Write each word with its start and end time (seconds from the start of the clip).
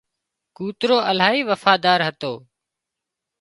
ڪوترو 0.57 0.97
الاهي 1.09 1.41
وفادار 1.49 1.99
هتو 2.07 2.33